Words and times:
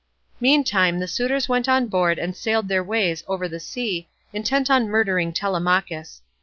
Meantime 0.39 0.97
the 0.97 1.07
suitors 1.07 1.47
went 1.47 1.69
on 1.69 1.85
board 1.85 2.17
and 2.17 2.35
sailed 2.35 2.67
their 2.67 2.83
ways 2.83 3.23
over 3.27 3.47
the 3.47 3.59
sea, 3.59 4.09
intent 4.33 4.67
on 4.67 4.89
murdering 4.89 5.31
Telemachus. 5.31 6.23